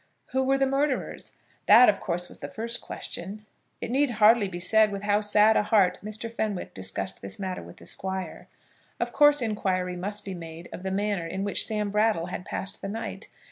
Who 0.31 0.41
were 0.43 0.57
the 0.57 0.65
murderers? 0.65 1.31
That 1.67 1.87
of 1.87 1.99
course 1.99 2.27
was 2.27 2.39
the 2.39 2.47
first 2.49 2.81
question. 2.81 3.45
It 3.81 3.91
need 3.91 4.09
hardly 4.17 4.47
be 4.47 4.57
said 4.57 4.91
with 4.91 5.03
how 5.03 5.21
sad 5.21 5.55
a 5.55 5.61
heart 5.61 5.99
Mr. 6.03 6.27
Fenwick 6.31 6.73
discussed 6.73 7.21
this 7.21 7.37
matter 7.37 7.61
with 7.61 7.77
the 7.77 7.85
Squire. 7.85 8.47
Of 8.99 9.13
course 9.13 9.43
inquiry 9.43 9.95
must 9.95 10.25
be 10.25 10.33
made 10.33 10.69
of 10.73 10.81
the 10.81 10.89
manner 10.89 11.27
in 11.27 11.43
which 11.43 11.67
Sam 11.67 11.91
Brattle 11.91 12.25
had 12.29 12.45
passed 12.45 12.81
the 12.81 12.89
night. 12.89 13.27